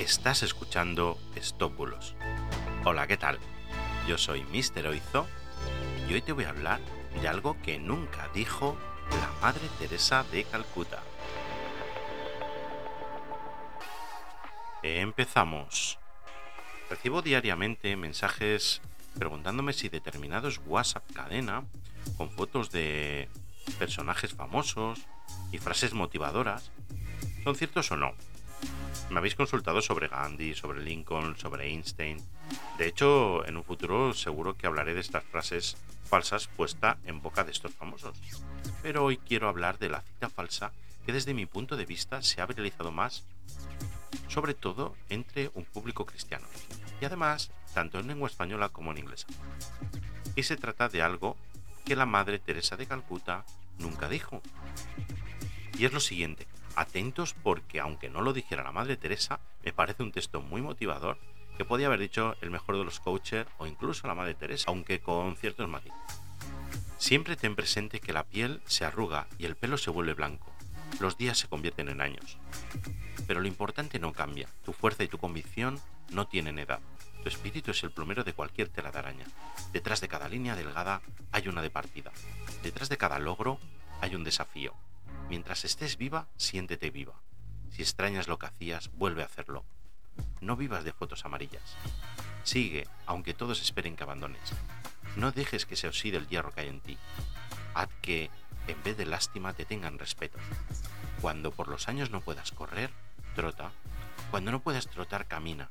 [0.00, 2.14] Estás escuchando Estópulos.
[2.86, 3.38] Hola, ¿qué tal?
[4.08, 4.86] Yo soy Mr.
[4.86, 5.26] Oizo
[6.08, 6.80] y hoy te voy a hablar
[7.20, 8.78] de algo que nunca dijo
[9.10, 11.02] la Madre Teresa de Calcuta.
[14.82, 15.98] Empezamos.
[16.88, 18.80] Recibo diariamente mensajes
[19.18, 21.64] preguntándome si determinados WhatsApp cadena
[22.16, 23.28] con fotos de
[23.78, 24.98] personajes famosos
[25.52, 26.70] y frases motivadoras
[27.44, 28.14] son ciertos o no.
[29.10, 32.18] Me habéis consultado sobre Gandhi, sobre Lincoln, sobre Einstein.
[32.78, 37.42] De hecho, en un futuro seguro que hablaré de estas frases falsas puesta en boca
[37.42, 38.16] de estos famosos.
[38.82, 40.72] Pero hoy quiero hablar de la cita falsa
[41.04, 43.24] que desde mi punto de vista se ha realizado más,
[44.28, 46.46] sobre todo entre un público cristiano,
[47.00, 49.26] y además tanto en lengua española como en inglesa.
[50.36, 51.36] Y se trata de algo
[51.84, 53.44] que la Madre Teresa de Calcuta
[53.78, 54.40] nunca dijo.
[55.76, 56.46] Y es lo siguiente,
[56.76, 61.18] atentos porque aunque no lo dijera la Madre Teresa, me parece un texto muy motivador
[61.56, 65.00] que podía haber dicho el mejor de los coaches o incluso la Madre Teresa, aunque
[65.00, 65.98] con ciertos matices.
[66.96, 70.52] Siempre ten presente que la piel se arruga y el pelo se vuelve blanco.
[71.00, 72.38] Los días se convierten en años.
[73.26, 74.48] Pero lo importante no cambia.
[74.64, 76.80] Tu fuerza y tu convicción no tienen edad.
[77.22, 79.26] Tu espíritu es el plumero de cualquier tela de araña.
[79.72, 82.10] Detrás de cada línea delgada hay una de partida.
[82.62, 83.58] Detrás de cada logro
[84.00, 84.74] hay un desafío.
[85.30, 87.14] Mientras estés viva, siéntete viva.
[87.70, 89.64] Si extrañas lo que hacías, vuelve a hacerlo.
[90.40, 91.76] No vivas de fotos amarillas.
[92.42, 94.42] Sigue, aunque todos esperen que abandones.
[95.14, 96.98] No dejes que se oxide el hierro que hay en ti.
[97.74, 98.28] Haz que,
[98.66, 100.36] en vez de lástima, te tengan respeto.
[101.20, 102.90] Cuando por los años no puedas correr,
[103.36, 103.70] trota.
[104.32, 105.68] Cuando no puedas trotar, camina.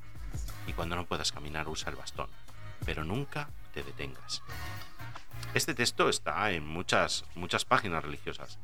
[0.66, 2.30] Y cuando no puedas caminar, usa el bastón.
[2.86, 4.42] Pero nunca te detengas.
[5.52, 8.58] Este texto está en muchas, muchas páginas religiosas.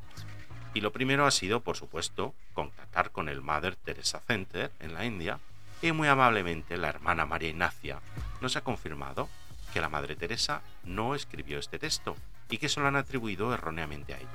[0.77, 5.07] Y lo primero ha sido, por supuesto, contactar con el Mother Teresa Center en la
[5.07, 5.41] India
[5.81, 8.03] y muy amablemente la hermana María Ignacia
[8.43, 9.31] nos ha confirmado
[9.73, 12.15] que la Madre Teresa no escribió este texto
[12.51, 14.29] y que se lo han atribuido erróneamente a ella.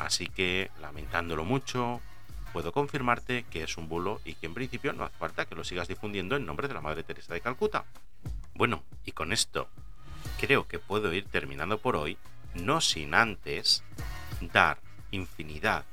[0.00, 2.00] Así que, lamentándolo mucho,
[2.52, 5.62] puedo confirmarte que es un bulo y que en principio no hace falta que lo
[5.62, 7.84] sigas difundiendo en nombre de la Madre Teresa de Calcuta.
[8.56, 9.68] Bueno, y con esto
[10.40, 12.18] creo que puedo ir terminando por hoy,
[12.54, 13.84] no sin antes
[14.52, 14.78] dar
[15.14, 15.84] infinidad,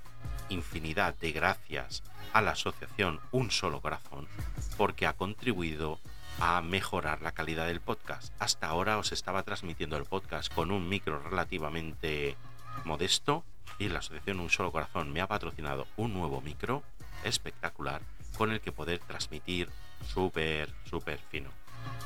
[0.50, 4.28] infinidad de gracias a la asociación Un Solo Corazón
[4.78, 6.00] porque ha contribuido
[6.40, 8.34] a mejorar la calidad del podcast.
[8.40, 12.36] Hasta ahora os estaba transmitiendo el podcast con un micro relativamente
[12.84, 13.44] modesto
[13.78, 16.84] y la asociación Un Solo Corazón me ha patrocinado un nuevo micro
[17.24, 18.02] espectacular
[18.38, 19.70] con el que poder transmitir
[20.14, 21.50] súper, súper fino.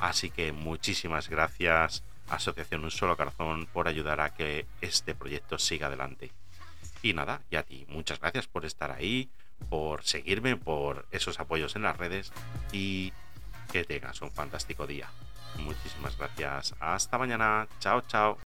[0.02, 5.88] Así que muchísimas gracias Asociación Un Solo Corazón por ayudar a que este proyecto siga
[5.88, 6.32] adelante.
[7.06, 9.30] Y nada, y a ti, muchas gracias por estar ahí,
[9.70, 12.34] por seguirme, por esos apoyos en las redes
[12.72, 13.14] y
[13.72, 15.08] que tengas un fantástico día.
[15.60, 16.74] Muchísimas gracias.
[16.80, 17.68] Hasta mañana.
[17.80, 18.40] Chao, chao.